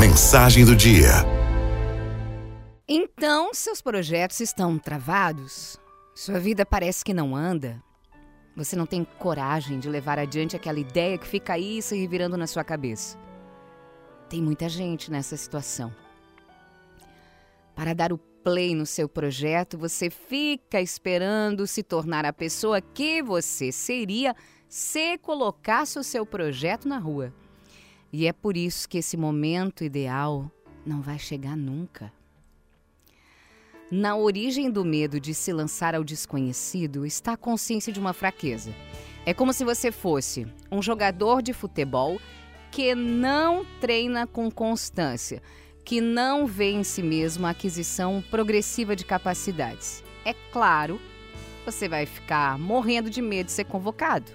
[0.00, 1.10] Mensagem do dia.
[2.88, 5.78] Então, seus projetos estão travados?
[6.14, 7.84] Sua vida parece que não anda?
[8.56, 12.46] Você não tem coragem de levar adiante aquela ideia que fica aí se revirando na
[12.46, 13.18] sua cabeça?
[14.26, 15.94] Tem muita gente nessa situação.
[17.76, 23.22] Para dar o play no seu projeto, você fica esperando se tornar a pessoa que
[23.22, 24.34] você seria
[24.66, 27.34] se colocasse o seu projeto na rua.
[28.12, 30.50] E é por isso que esse momento ideal
[30.84, 32.12] não vai chegar nunca.
[33.90, 38.72] Na origem do medo de se lançar ao desconhecido está a consciência de uma fraqueza.
[39.26, 42.20] É como se você fosse um jogador de futebol
[42.70, 45.42] que não treina com constância,
[45.84, 50.04] que não vê em si mesmo a aquisição progressiva de capacidades.
[50.24, 51.00] É claro,
[51.64, 54.30] você vai ficar morrendo de medo de ser convocado.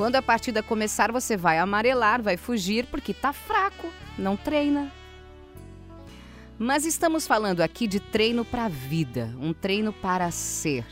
[0.00, 3.86] Quando a partida começar, você vai amarelar, vai fugir porque está fraco,
[4.16, 4.90] não treina.
[6.58, 10.86] Mas estamos falando aqui de treino para a vida, um treino para ser.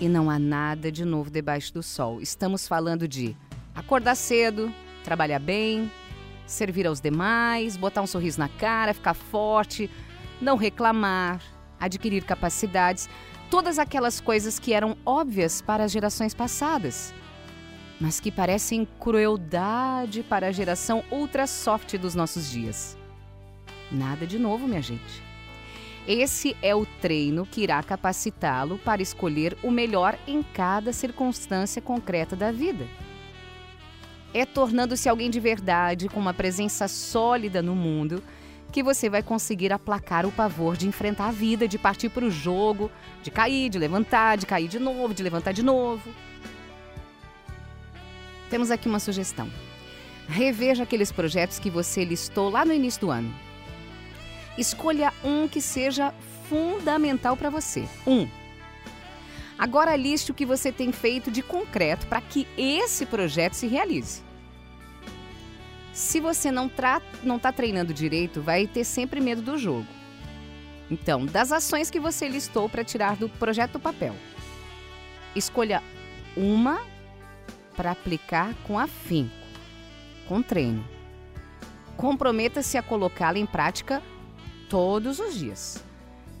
[0.00, 2.18] E não há nada de novo debaixo do sol.
[2.22, 3.36] Estamos falando de
[3.74, 4.72] acordar cedo,
[5.04, 5.92] trabalhar bem,
[6.46, 9.90] servir aos demais, botar um sorriso na cara, ficar forte,
[10.40, 11.42] não reclamar,
[11.78, 13.06] adquirir capacidades,
[13.50, 17.12] todas aquelas coisas que eram óbvias para as gerações passadas,
[18.00, 22.96] mas que parecem crueldade para a geração ultra soft dos nossos dias.
[23.92, 25.22] Nada de novo, minha gente.
[26.08, 32.34] Esse é o treino que irá capacitá-lo para escolher o melhor em cada circunstância concreta
[32.34, 32.86] da vida.
[34.32, 38.22] É tornando-se alguém de verdade, com uma presença sólida no mundo,
[38.72, 42.30] que você vai conseguir aplacar o pavor de enfrentar a vida, de partir para o
[42.30, 42.90] jogo,
[43.22, 46.08] de cair, de levantar, de cair de novo, de levantar de novo.
[48.50, 49.50] Temos aqui uma sugestão.
[50.28, 53.32] Reveja aqueles projetos que você listou lá no início do ano
[54.60, 56.12] Escolha um que seja
[56.48, 57.88] fundamental para você.
[58.06, 58.28] Um.
[59.58, 64.22] Agora liste o que você tem feito de concreto para que esse projeto se realize.
[65.94, 69.86] Se você não está treinando direito, vai ter sempre medo do jogo.
[70.90, 74.14] Então, das ações que você listou para tirar do projeto do papel,
[75.34, 75.82] escolha
[76.36, 76.80] uma
[77.80, 79.32] para aplicar com afinco,
[80.28, 80.86] com treino.
[81.96, 84.02] Comprometa-se a colocá-la em prática
[84.68, 85.82] todos os dias,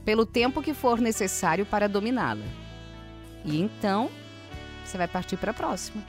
[0.04, 2.44] pelo tempo que for necessário para dominá-la.
[3.42, 4.10] E então,
[4.84, 6.04] você vai partir para a próxima.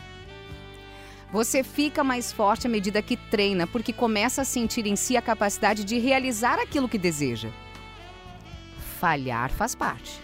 [1.32, 5.22] Você fica mais forte à medida que treina, porque começa a sentir em si a
[5.22, 7.48] capacidade de realizar aquilo que deseja.
[9.00, 10.20] Falhar faz parte,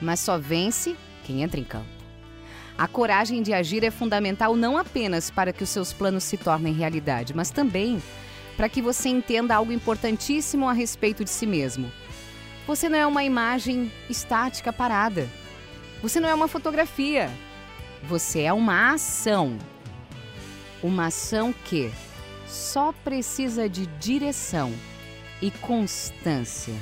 [0.00, 0.94] mas só vence
[1.24, 2.03] quem entra em campo.
[2.76, 6.74] A coragem de agir é fundamental não apenas para que os seus planos se tornem
[6.74, 8.02] realidade, mas também
[8.56, 11.90] para que você entenda algo importantíssimo a respeito de si mesmo.
[12.66, 15.28] Você não é uma imagem estática parada.
[16.02, 17.30] Você não é uma fotografia.
[18.02, 19.56] Você é uma ação.
[20.82, 21.92] Uma ação que
[22.46, 24.72] só precisa de direção
[25.40, 26.74] e constância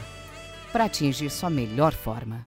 [0.73, 2.47] para atingir sua melhor forma.